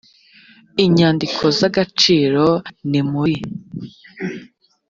inyandiko 0.85 1.43
z 1.57 1.59
agaciro 1.69 2.45
ni 2.89 3.01
muri 3.11 3.37